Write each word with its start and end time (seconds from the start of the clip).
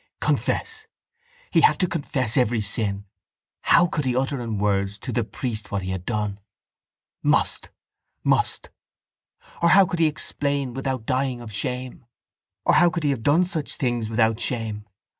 Confess! 0.19 0.87
He 1.51 1.61
had 1.61 1.77
to 1.79 1.85
confess 1.87 2.35
every 2.35 2.59
sin. 2.59 3.05
How 3.61 3.85
could 3.85 4.03
he 4.03 4.15
utter 4.15 4.41
in 4.41 4.57
words 4.57 4.97
to 4.97 5.11
the 5.11 5.23
priest 5.23 5.69
what 5.69 5.83
he 5.83 5.91
had 5.91 6.07
done? 6.07 6.39
Must, 7.21 7.69
must. 8.23 8.71
Or 9.61 9.69
how 9.69 9.85
could 9.85 9.99
he 9.99 10.07
explain 10.07 10.73
without 10.73 11.05
dying 11.05 11.39
of 11.39 11.53
shame? 11.53 12.07
Or 12.65 12.73
how 12.73 12.89
could 12.89 13.03
he 13.03 13.11
have 13.11 13.21
done 13.21 13.45
such 13.45 13.75
things 13.75 14.09
without 14.09 14.39
shame? 14.39 14.87